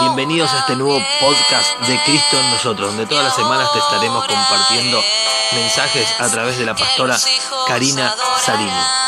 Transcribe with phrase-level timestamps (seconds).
[0.00, 4.26] Bienvenidos a este nuevo podcast de Cristo en nosotros, donde todas las semanas te estaremos
[4.26, 5.02] compartiendo
[5.54, 7.16] mensajes a través de la pastora
[7.66, 9.01] Karina Salini.